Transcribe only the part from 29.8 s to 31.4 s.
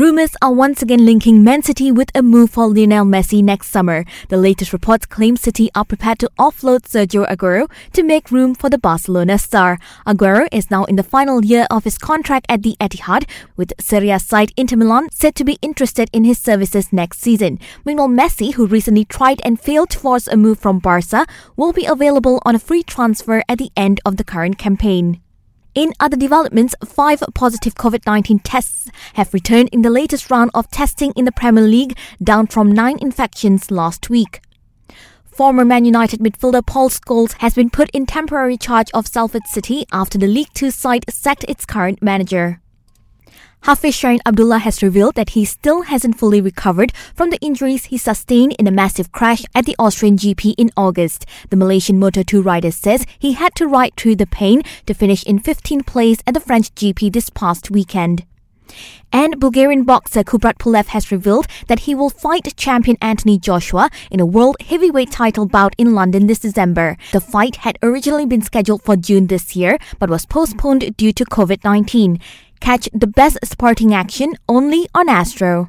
the latest round of testing in the